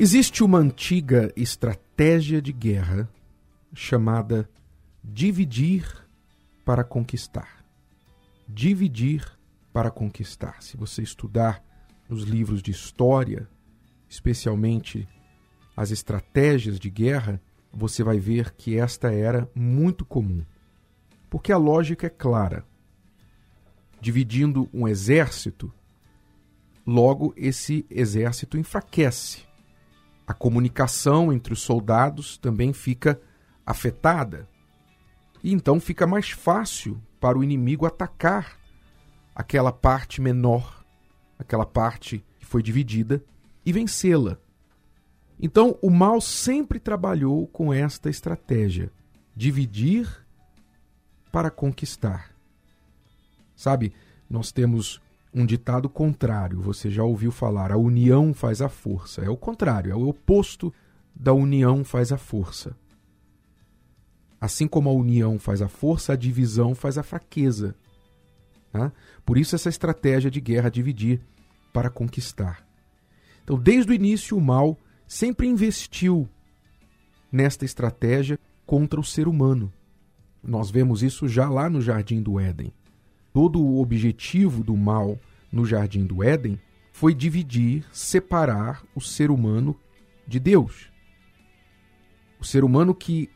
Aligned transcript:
Existe 0.00 0.44
uma 0.44 0.58
antiga 0.58 1.32
estratégia 1.34 2.40
de 2.40 2.52
guerra 2.52 3.10
chamada 3.74 4.48
dividir 5.02 6.06
para 6.64 6.84
conquistar. 6.84 7.64
Dividir 8.46 9.26
para 9.72 9.90
conquistar. 9.90 10.62
Se 10.62 10.76
você 10.76 11.02
estudar 11.02 11.64
os 12.08 12.22
livros 12.22 12.62
de 12.62 12.70
história, 12.70 13.48
especialmente 14.08 15.08
as 15.76 15.90
estratégias 15.90 16.78
de 16.78 16.90
guerra, 16.90 17.42
você 17.72 18.04
vai 18.04 18.20
ver 18.20 18.52
que 18.52 18.78
esta 18.78 19.12
era 19.12 19.50
muito 19.52 20.04
comum. 20.04 20.44
Porque 21.28 21.50
a 21.50 21.58
lógica 21.58 22.06
é 22.06 22.10
clara. 22.10 22.64
Dividindo 24.00 24.70
um 24.72 24.86
exército, 24.86 25.74
logo 26.86 27.34
esse 27.36 27.84
exército 27.90 28.56
enfraquece 28.56 29.47
a 30.28 30.34
comunicação 30.34 31.32
entre 31.32 31.54
os 31.54 31.62
soldados 31.62 32.36
também 32.36 32.74
fica 32.74 33.18
afetada. 33.64 34.46
E 35.42 35.54
então 35.54 35.80
fica 35.80 36.06
mais 36.06 36.28
fácil 36.28 37.00
para 37.18 37.38
o 37.38 37.42
inimigo 37.42 37.86
atacar 37.86 38.58
aquela 39.34 39.72
parte 39.72 40.20
menor, 40.20 40.84
aquela 41.38 41.64
parte 41.64 42.22
que 42.38 42.44
foi 42.44 42.62
dividida, 42.62 43.24
e 43.64 43.72
vencê-la. 43.72 44.36
Então 45.40 45.78
o 45.80 45.88
mal 45.88 46.20
sempre 46.20 46.78
trabalhou 46.78 47.46
com 47.46 47.72
esta 47.72 48.10
estratégia: 48.10 48.92
dividir 49.34 50.26
para 51.32 51.50
conquistar. 51.50 52.34
Sabe, 53.56 53.94
nós 54.28 54.52
temos 54.52 55.00
um 55.34 55.44
ditado 55.44 55.88
contrário. 55.88 56.60
Você 56.60 56.90
já 56.90 57.02
ouviu 57.02 57.30
falar: 57.30 57.72
a 57.72 57.76
união 57.76 58.32
faz 58.34 58.60
a 58.60 58.68
força. 58.68 59.22
É 59.22 59.30
o 59.30 59.36
contrário, 59.36 59.92
é 59.92 59.94
o 59.94 60.08
oposto 60.08 60.72
da 61.14 61.32
união 61.32 61.84
faz 61.84 62.12
a 62.12 62.18
força. 62.18 62.76
Assim 64.40 64.68
como 64.68 64.88
a 64.88 64.92
união 64.92 65.38
faz 65.38 65.60
a 65.60 65.68
força, 65.68 66.12
a 66.12 66.16
divisão 66.16 66.74
faz 66.74 66.96
a 66.96 67.02
fraqueza. 67.02 67.74
Né? 68.72 68.92
Por 69.24 69.36
isso, 69.36 69.56
essa 69.56 69.68
estratégia 69.68 70.30
de 70.30 70.40
guerra 70.40 70.70
dividir 70.70 71.20
para 71.72 71.90
conquistar. 71.90 72.64
Então, 73.42 73.58
desde 73.58 73.90
o 73.90 73.94
início, 73.94 74.36
o 74.36 74.40
mal 74.40 74.78
sempre 75.06 75.48
investiu 75.48 76.28
nesta 77.32 77.64
estratégia 77.64 78.38
contra 78.64 79.00
o 79.00 79.04
ser 79.04 79.26
humano. 79.26 79.72
Nós 80.42 80.70
vemos 80.70 81.02
isso 81.02 81.26
já 81.26 81.48
lá 81.48 81.68
no 81.68 81.80
Jardim 81.80 82.22
do 82.22 82.38
Éden. 82.38 82.72
Todo 83.38 83.62
o 83.62 83.80
objetivo 83.80 84.64
do 84.64 84.76
mal 84.76 85.16
no 85.52 85.64
Jardim 85.64 86.04
do 86.04 86.24
Éden 86.24 86.58
foi 86.90 87.14
dividir, 87.14 87.86
separar 87.92 88.82
o 88.96 89.00
ser 89.00 89.30
humano 89.30 89.78
de 90.26 90.40
Deus. 90.40 90.90
O 92.40 92.44
ser 92.44 92.64
humano 92.64 92.92
que 92.92 93.30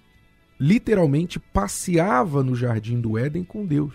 literalmente 0.59 1.39
passeava 1.39 2.43
no 2.43 2.57
Jardim 2.57 3.01
do 3.01 3.17
Éden 3.17 3.45
com 3.45 3.65
Deus. 3.65 3.95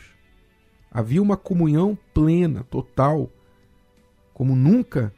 Havia 0.90 1.22
uma 1.22 1.36
comunhão 1.36 2.00
plena, 2.14 2.64
total, 2.64 3.30
como 4.34 4.56
nunca 4.56 5.14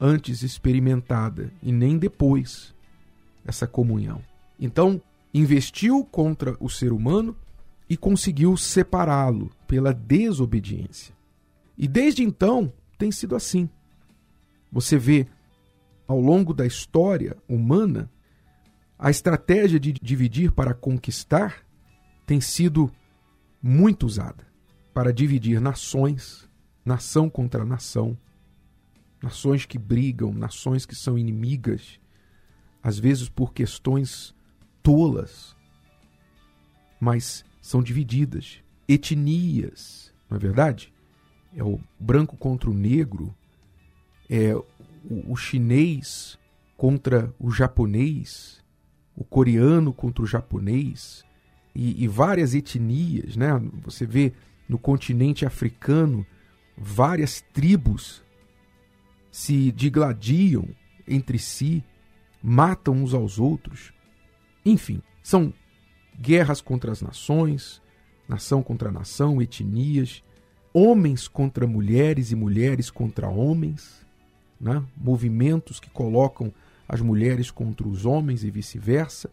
antes 0.00 0.42
experimentada 0.42 1.52
e 1.62 1.70
nem 1.70 1.98
depois 1.98 2.74
essa 3.44 3.66
comunhão. 3.66 4.22
Então, 4.58 5.02
investiu 5.34 6.02
contra 6.02 6.56
o 6.58 6.70
ser 6.70 6.94
humano 6.94 7.36
e 7.90 7.96
conseguiu 7.96 8.56
separá-lo 8.56 9.50
pela 9.66 9.92
desobediência. 9.92 11.12
E 11.76 11.88
desde 11.88 12.22
então 12.22 12.72
tem 12.96 13.10
sido 13.10 13.34
assim. 13.34 13.68
Você 14.70 14.96
vê 14.96 15.26
ao 16.06 16.20
longo 16.20 16.54
da 16.54 16.64
história 16.64 17.36
humana 17.48 18.08
a 18.96 19.10
estratégia 19.10 19.80
de 19.80 19.92
dividir 19.92 20.52
para 20.52 20.72
conquistar 20.72 21.66
tem 22.24 22.40
sido 22.40 22.92
muito 23.60 24.06
usada 24.06 24.46
para 24.94 25.12
dividir 25.12 25.60
nações, 25.60 26.48
nação 26.84 27.28
contra 27.28 27.64
nação, 27.64 28.16
nações 29.20 29.66
que 29.66 29.78
brigam, 29.78 30.32
nações 30.32 30.86
que 30.86 30.94
são 30.94 31.18
inimigas, 31.18 31.98
às 32.82 32.98
vezes 33.00 33.28
por 33.28 33.52
questões 33.52 34.34
tolas, 34.82 35.56
mas 37.00 37.44
são 37.60 37.82
divididas. 37.82 38.58
Etnias, 38.88 40.12
não 40.28 40.36
é 40.36 40.40
verdade? 40.40 40.92
É 41.54 41.62
o 41.62 41.80
branco 41.98 42.36
contra 42.36 42.70
o 42.70 42.74
negro, 42.74 43.34
é 44.28 44.54
o, 44.54 44.64
o 45.32 45.36
chinês 45.36 46.38
contra 46.76 47.32
o 47.38 47.50
japonês, 47.50 48.64
o 49.14 49.24
coreano 49.24 49.92
contra 49.92 50.22
o 50.22 50.26
japonês, 50.26 51.24
e, 51.74 52.02
e 52.02 52.08
várias 52.08 52.54
etnias, 52.54 53.36
né? 53.36 53.50
Você 53.82 54.06
vê 54.06 54.32
no 54.68 54.78
continente 54.78 55.44
africano 55.44 56.26
várias 56.76 57.40
tribos 57.52 58.22
se 59.30 59.70
digladiam 59.72 60.68
entre 61.06 61.38
si, 61.38 61.84
matam 62.42 62.94
uns 62.94 63.14
aos 63.14 63.38
outros. 63.38 63.92
Enfim, 64.64 65.02
são 65.22 65.52
guerras 66.20 66.60
contra 66.60 66.92
as 66.92 67.00
nações, 67.00 67.80
nação 68.28 68.62
contra 68.62 68.92
nação, 68.92 69.40
etnias, 69.40 70.22
homens 70.72 71.26
contra 71.26 71.66
mulheres 71.66 72.30
e 72.30 72.36
mulheres 72.36 72.90
contra 72.90 73.28
homens, 73.28 74.06
né? 74.60 74.84
movimentos 74.96 75.80
que 75.80 75.88
colocam 75.88 76.52
as 76.86 77.00
mulheres 77.00 77.50
contra 77.50 77.88
os 77.88 78.04
homens 78.04 78.44
e 78.44 78.50
vice-versa. 78.50 79.30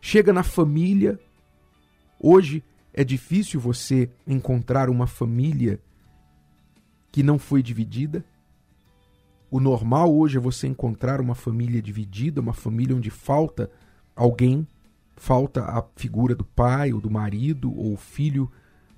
Chega 0.00 0.32
na 0.32 0.42
família. 0.42 1.18
Hoje 2.18 2.62
é 2.92 3.04
difícil 3.04 3.60
você 3.60 4.10
encontrar 4.26 4.90
uma 4.90 5.06
família 5.06 5.78
que 7.12 7.22
não 7.22 7.38
foi 7.38 7.62
dividida. 7.62 8.24
O 9.50 9.60
normal 9.60 10.14
hoje 10.14 10.36
é 10.36 10.40
você 10.40 10.66
encontrar 10.66 11.20
uma 11.20 11.34
família 11.34 11.80
dividida, 11.80 12.40
uma 12.40 12.52
família 12.52 12.96
onde 12.96 13.10
falta 13.10 13.70
alguém 14.16 14.66
falta 15.16 15.62
a 15.62 15.84
figura 15.96 16.34
do 16.34 16.44
pai 16.44 16.92
ou 16.92 17.00
do 17.00 17.10
marido 17.10 17.72
ou 17.76 17.96
filho 17.96 18.50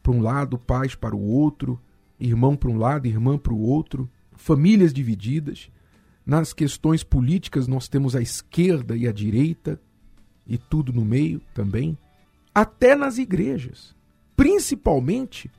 para 0.03 0.13
um 0.13 0.21
lado, 0.21 0.59
pais 0.59 0.95
para 0.95 1.17
o 1.17 1.21
outro, 1.21 1.81
irmão 2.19 2.57
para 2.57 2.71
um 2.71 2.79
lado, 2.79 3.07
irmã 3.07 3.37
para 3.37 3.53
o 3.53 3.61
outro, 3.61 4.09
famílias 4.33 4.93
divididas. 4.93 5.71
Nas 6.25 6.53
questões 6.53 7.03
políticas, 7.03 7.67
nós 7.69 7.89
temos 7.89 8.17
a 8.17 8.21
esquerda 8.21 8.97
e 8.97 9.07
a 9.07 9.13
direita, 9.13 9.81
e 10.47 10.57
tudo 10.57 10.93
no 10.93 11.05
meio 11.05 11.41
também. 11.55 11.97
Até 12.55 12.95
nas 12.95 13.19
igrejas. 13.19 13.95
Principalmente 14.37 15.51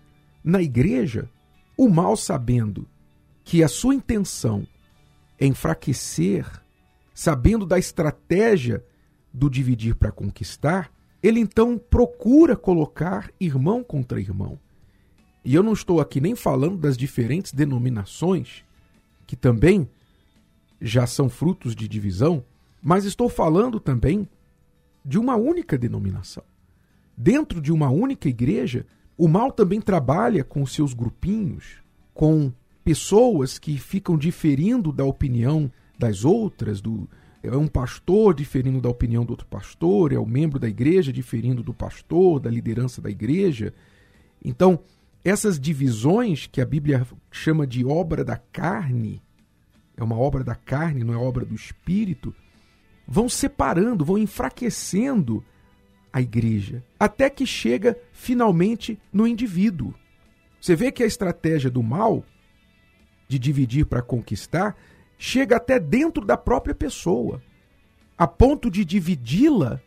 na 0.43 0.61
igreja, 0.61 1.29
o 1.77 1.89
mal 1.89 2.15
sabendo 2.15 2.87
que 3.43 3.63
a 3.63 3.67
sua 3.67 3.95
intenção 3.95 4.67
é 5.39 5.45
enfraquecer, 5.45 6.45
sabendo 7.13 7.65
da 7.65 7.77
estratégia 7.77 8.83
do 9.37 9.49
dividir 9.49 9.95
para 9.95 10.11
conquistar, 10.11 10.91
ele 11.21 11.39
então 11.39 11.77
procura 11.77 12.55
colocar 12.55 13.31
irmão 13.39 13.83
contra 13.83 14.19
irmão. 14.19 14.57
E 15.45 15.53
eu 15.53 15.61
não 15.61 15.73
estou 15.73 16.01
aqui 16.01 16.19
nem 16.19 16.35
falando 16.35 16.77
das 16.77 16.97
diferentes 16.97 17.53
denominações, 17.53 18.65
que 19.27 19.35
também 19.35 19.87
já 20.81 21.05
são 21.05 21.29
frutos 21.29 21.75
de 21.75 21.87
divisão, 21.87 22.43
mas 22.81 23.05
estou 23.05 23.29
falando 23.29 23.79
também 23.79 24.27
de 25.05 25.19
uma 25.19 25.35
única 25.35 25.77
denominação. 25.77 26.43
Dentro 27.15 27.61
de 27.61 27.71
uma 27.71 27.89
única 27.89 28.27
igreja, 28.27 28.85
o 29.17 29.27
mal 29.27 29.51
também 29.51 29.79
trabalha 29.79 30.43
com 30.43 30.65
seus 30.65 30.93
grupinhos, 30.93 31.77
com 32.13 32.51
pessoas 32.83 33.59
que 33.59 33.77
ficam 33.77 34.17
diferindo 34.17 34.91
da 34.91 35.05
opinião 35.05 35.71
das 35.97 36.25
outras, 36.25 36.81
do, 36.81 37.07
é 37.47 37.57
um 37.57 37.67
pastor 37.67 38.33
diferindo 38.33 38.81
da 38.81 38.89
opinião 38.89 39.25
do 39.25 39.31
outro 39.31 39.47
pastor, 39.47 40.11
é 40.11 40.19
o 40.19 40.25
membro 40.25 40.59
da 40.59 40.67
igreja 40.67 41.11
diferindo 41.13 41.63
do 41.63 41.73
pastor, 41.73 42.39
da 42.39 42.49
liderança 42.49 43.01
da 43.01 43.09
igreja. 43.09 43.73
Então, 44.43 44.79
essas 45.23 45.59
divisões 45.59 46.47
que 46.47 46.61
a 46.61 46.65
Bíblia 46.65 47.05
chama 47.31 47.67
de 47.67 47.85
obra 47.85 48.23
da 48.23 48.37
carne, 48.37 49.21
é 49.95 50.03
uma 50.03 50.17
obra 50.17 50.43
da 50.43 50.55
carne, 50.55 51.03
não 51.03 51.13
é 51.13 51.17
obra 51.17 51.45
do 51.45 51.55
espírito, 51.55 52.33
vão 53.07 53.27
separando, 53.27 54.05
vão 54.05 54.17
enfraquecendo 54.17 55.43
a 56.11 56.21
igreja, 56.21 56.83
até 56.99 57.29
que 57.29 57.45
chega 57.45 57.97
finalmente 58.11 58.99
no 59.11 59.27
indivíduo. 59.27 59.93
Você 60.59 60.75
vê 60.75 60.91
que 60.91 61.03
a 61.03 61.07
estratégia 61.07 61.69
do 61.69 61.83
mal 61.83 62.23
de 63.27 63.37
dividir 63.37 63.85
para 63.85 64.01
conquistar 64.01 64.75
chega 65.17 65.57
até 65.57 65.79
dentro 65.79 66.25
da 66.25 66.37
própria 66.37 66.75
pessoa, 66.75 67.41
a 68.17 68.27
ponto 68.27 68.69
de 68.69 68.85
dividi-la 68.85 69.81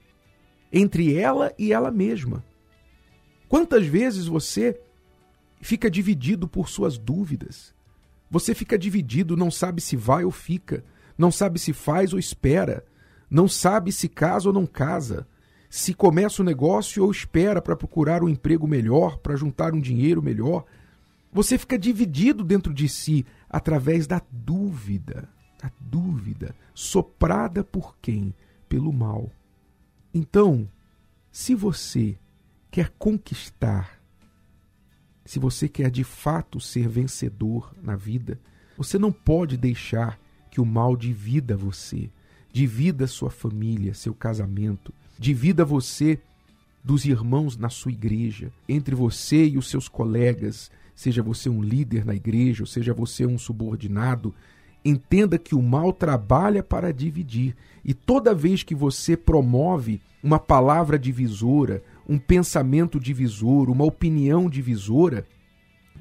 entre 0.72 1.16
ela 1.16 1.52
e 1.58 1.72
ela 1.72 1.90
mesma. 1.90 2.44
Quantas 3.48 3.86
vezes 3.86 4.26
você 4.26 4.80
fica 5.60 5.90
dividido 5.90 6.46
por 6.46 6.68
suas 6.68 6.96
dúvidas? 6.96 7.74
Você 8.30 8.54
fica 8.54 8.78
dividido, 8.78 9.36
não 9.36 9.50
sabe 9.50 9.80
se 9.80 9.96
vai 9.96 10.24
ou 10.24 10.30
fica, 10.30 10.84
não 11.18 11.32
sabe 11.32 11.58
se 11.58 11.72
faz 11.72 12.12
ou 12.12 12.18
espera, 12.18 12.84
não 13.28 13.48
sabe 13.48 13.90
se 13.90 14.08
casa 14.08 14.48
ou 14.48 14.52
não 14.52 14.66
casa, 14.66 15.26
se 15.68 15.94
começa 15.94 16.40
o 16.40 16.44
um 16.44 16.46
negócio 16.46 17.04
ou 17.04 17.10
espera 17.10 17.60
para 17.60 17.76
procurar 17.76 18.22
um 18.22 18.28
emprego 18.28 18.66
melhor, 18.66 19.18
para 19.18 19.36
juntar 19.36 19.74
um 19.74 19.80
dinheiro 19.80 20.22
melhor. 20.22 20.64
Você 21.32 21.56
fica 21.56 21.78
dividido 21.78 22.42
dentro 22.42 22.74
de 22.74 22.88
si 22.88 23.24
através 23.48 24.06
da 24.06 24.20
dúvida, 24.30 25.28
a 25.62 25.70
dúvida, 25.80 26.54
soprada 26.74 27.62
por 27.62 27.96
quem? 27.98 28.34
Pelo 28.68 28.92
mal. 28.92 29.30
Então, 30.12 30.68
se 31.30 31.54
você 31.54 32.18
quer 32.70 32.90
conquistar, 32.98 34.00
se 35.24 35.38
você 35.38 35.68
quer 35.68 35.90
de 35.90 36.02
fato 36.02 36.58
ser 36.58 36.88
vencedor 36.88 37.72
na 37.80 37.94
vida, 37.94 38.40
você 38.76 38.98
não 38.98 39.12
pode 39.12 39.56
deixar 39.56 40.18
que 40.50 40.60
o 40.60 40.66
mal 40.66 40.96
divida 40.96 41.56
você, 41.56 42.10
divida 42.52 43.06
sua 43.06 43.30
família, 43.30 43.94
seu 43.94 44.12
casamento, 44.12 44.92
divida 45.18 45.64
você 45.64 46.18
dos 46.82 47.04
irmãos 47.04 47.56
na 47.56 47.68
sua 47.68 47.92
igreja, 47.92 48.52
entre 48.68 48.94
você 48.94 49.46
e 49.46 49.58
os 49.58 49.68
seus 49.68 49.86
colegas, 49.86 50.70
seja 50.94 51.22
você 51.22 51.48
um 51.48 51.62
líder 51.62 52.04
na 52.04 52.14
igreja, 52.14 52.62
ou 52.62 52.66
seja 52.66 52.92
você 52.92 53.26
um 53.26 53.38
subordinado, 53.38 54.34
entenda 54.84 55.38
que 55.38 55.54
o 55.54 55.62
mal 55.62 55.92
trabalha 55.92 56.62
para 56.62 56.92
dividir. 56.92 57.56
E 57.84 57.94
toda 57.94 58.34
vez 58.34 58.62
que 58.62 58.74
você 58.74 59.16
promove 59.16 60.00
uma 60.22 60.38
palavra 60.38 60.98
divisora, 60.98 61.82
um 62.08 62.18
pensamento 62.18 62.98
divisor, 62.98 63.70
uma 63.70 63.84
opinião 63.84 64.48
divisora, 64.48 65.26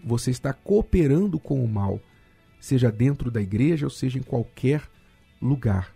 você 0.04 0.32
está 0.32 0.54
cooperando 0.54 1.40
com 1.40 1.64
o 1.64 1.68
mal, 1.68 2.00
seja 2.60 2.92
dentro 2.92 3.30
da 3.30 3.42
igreja 3.42 3.86
ou 3.86 3.90
seja 3.90 4.18
em 4.18 4.24
qualquer 4.24 4.84
lugar. 5.42 5.94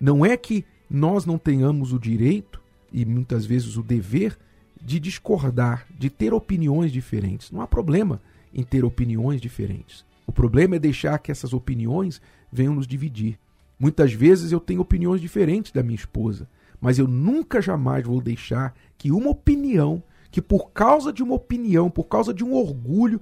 Não 0.00 0.24
é 0.24 0.36
que 0.36 0.64
nós 0.90 1.24
não 1.24 1.38
tenhamos 1.38 1.92
o 1.92 1.98
direito 1.98 2.60
e 2.92 3.04
muitas 3.04 3.46
vezes 3.46 3.76
o 3.76 3.82
dever 3.82 4.36
de 4.80 4.98
discordar, 4.98 5.86
de 5.96 6.10
ter 6.10 6.34
opiniões 6.34 6.92
diferentes. 6.92 7.50
Não 7.50 7.60
há 7.60 7.66
problema 7.66 8.20
em 8.52 8.62
ter 8.62 8.84
opiniões 8.84 9.40
diferentes. 9.40 10.04
O 10.26 10.32
problema 10.32 10.76
é 10.76 10.78
deixar 10.78 11.18
que 11.18 11.32
essas 11.32 11.52
opiniões 11.52 12.20
venham 12.50 12.74
nos 12.74 12.86
dividir. 12.86 13.38
Muitas 13.78 14.12
vezes 14.12 14.52
eu 14.52 14.60
tenho 14.60 14.80
opiniões 14.80 15.20
diferentes 15.20 15.72
da 15.72 15.82
minha 15.82 15.96
esposa, 15.96 16.48
mas 16.80 16.98
eu 16.98 17.08
nunca 17.08 17.60
jamais 17.60 18.06
vou 18.06 18.20
deixar 18.20 18.74
que 18.96 19.10
uma 19.10 19.30
opinião, 19.30 20.02
que 20.30 20.40
por 20.40 20.70
causa 20.70 21.12
de 21.12 21.22
uma 21.22 21.34
opinião, 21.34 21.90
por 21.90 22.04
causa 22.04 22.32
de 22.32 22.44
um 22.44 22.54
orgulho, 22.54 23.20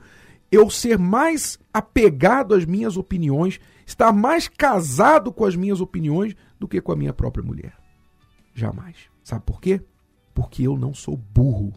eu 0.51 0.69
ser 0.69 0.99
mais 0.99 1.59
apegado 1.73 2.55
às 2.55 2.65
minhas 2.65 2.97
opiniões, 2.97 3.61
estar 3.87 4.13
mais 4.13 4.49
casado 4.49 5.33
com 5.33 5.45
as 5.45 5.55
minhas 5.55 5.81
opiniões 5.81 6.35
do 6.59 6.67
que 6.67 6.81
com 6.81 6.93
a 6.93 6.97
minha 6.97 7.13
própria 7.13 7.45
mulher. 7.45 7.75
Jamais. 8.55 8.97
Sabe 9.23 9.45
por 9.45 9.61
quê? 9.61 9.81
Porque 10.35 10.65
eu 10.65 10.77
não 10.77 10.93
sou 10.93 11.17
burro. 11.17 11.73